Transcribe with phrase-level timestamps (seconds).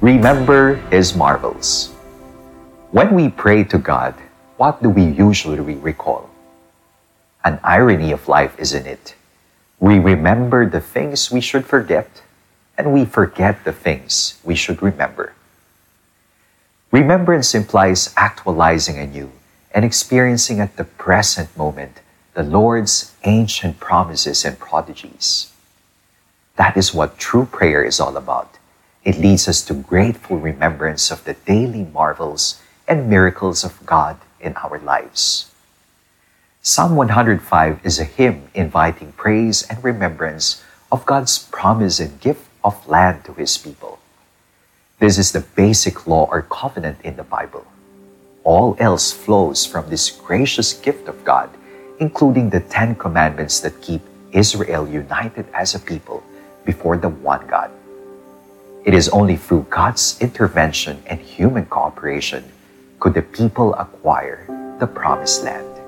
[0.00, 1.92] Remember His marvels.
[2.90, 4.14] When we pray to God,
[4.56, 6.30] what do we usually recall?
[7.44, 9.14] An irony of life, isn't it?
[9.78, 12.22] We remember the things we should forget,
[12.78, 15.34] and we forget the things we should remember.
[16.90, 19.30] Remembrance implies actualizing anew
[19.74, 22.00] and experiencing at the present moment
[22.32, 25.52] the Lord's ancient promises and prodigies.
[26.56, 28.56] That is what true prayer is all about.
[29.02, 34.54] It leads us to grateful remembrance of the daily marvels and miracles of God in
[34.56, 35.50] our lives.
[36.60, 42.86] Psalm 105 is a hymn inviting praise and remembrance of God's promise and gift of
[42.86, 43.98] land to His people.
[44.98, 47.64] This is the basic law or covenant in the Bible.
[48.44, 51.48] All else flows from this gracious gift of God,
[52.00, 56.22] including the Ten Commandments that keep Israel united as a people
[56.66, 57.70] before the one God.
[58.82, 62.44] It is only through God's intervention and human cooperation
[62.98, 64.46] could the people acquire
[64.80, 65.79] the promised land.